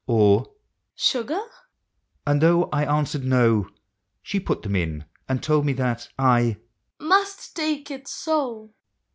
[0.07, 0.47] or"
[1.11, 1.39] Sugar?"
[2.25, 3.69] and though I answered," No,"
[4.23, 6.57] She put them in, and told me that I"
[7.13, 8.73] must take it so!"